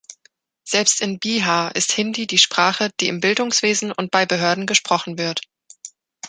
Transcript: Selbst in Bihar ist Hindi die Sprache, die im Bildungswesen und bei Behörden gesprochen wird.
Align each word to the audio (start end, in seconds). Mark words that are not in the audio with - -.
Selbst 0.63 0.99
in 1.01 1.19
Bihar 1.19 1.75
ist 1.75 1.91
Hindi 1.91 2.25
die 2.25 2.39
Sprache, 2.39 2.89
die 2.99 3.07
im 3.07 3.19
Bildungswesen 3.19 3.91
und 3.91 4.09
bei 4.09 4.25
Behörden 4.25 4.65
gesprochen 4.65 5.19
wird. 5.19 5.43